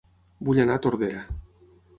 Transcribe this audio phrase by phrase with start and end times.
[0.47, 1.23] Vull anar a Tordera